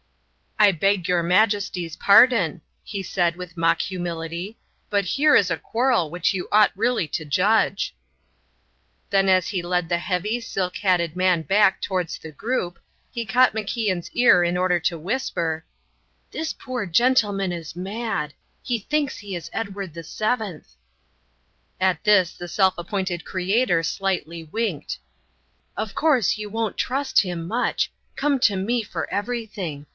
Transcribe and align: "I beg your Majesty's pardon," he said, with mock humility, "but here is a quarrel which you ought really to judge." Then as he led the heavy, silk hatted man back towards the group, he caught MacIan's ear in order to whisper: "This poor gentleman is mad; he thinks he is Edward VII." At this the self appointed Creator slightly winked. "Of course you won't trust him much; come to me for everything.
"I 0.57 0.71
beg 0.71 1.07
your 1.07 1.23
Majesty's 1.23 1.95
pardon," 1.95 2.61
he 2.83 3.01
said, 3.01 3.35
with 3.35 3.57
mock 3.57 3.81
humility, 3.81 4.57
"but 4.91 5.05
here 5.05 5.35
is 5.35 5.49
a 5.49 5.57
quarrel 5.57 6.09
which 6.11 6.35
you 6.35 6.47
ought 6.51 6.71
really 6.75 7.07
to 7.09 7.25
judge." 7.25 7.95
Then 9.09 9.27
as 9.27 9.47
he 9.47 9.63
led 9.63 9.89
the 9.89 9.97
heavy, 9.97 10.39
silk 10.39 10.77
hatted 10.77 11.15
man 11.15 11.43
back 11.43 11.81
towards 11.81 12.17
the 12.19 12.31
group, 12.31 12.77
he 13.11 13.25
caught 13.25 13.53
MacIan's 13.53 14.11
ear 14.11 14.43
in 14.43 14.55
order 14.55 14.79
to 14.81 14.99
whisper: 14.99 15.65
"This 16.29 16.53
poor 16.53 16.85
gentleman 16.87 17.51
is 17.51 17.75
mad; 17.75 18.33
he 18.61 18.77
thinks 18.79 19.17
he 19.17 19.35
is 19.35 19.49
Edward 19.53 19.93
VII." 19.95 20.61
At 21.79 22.03
this 22.03 22.33
the 22.35 22.47
self 22.47 22.75
appointed 22.77 23.25
Creator 23.25 23.81
slightly 23.81 24.43
winked. 24.43 24.99
"Of 25.75 25.93
course 25.95 26.37
you 26.37 26.49
won't 26.51 26.77
trust 26.77 27.19
him 27.21 27.47
much; 27.47 27.91
come 28.15 28.39
to 28.41 28.55
me 28.55 28.83
for 28.83 29.09
everything. 29.11 29.87